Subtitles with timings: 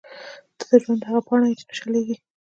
[0.57, 2.15] •ته د ژوند هغه پاڼه یې چې نه شلېږي.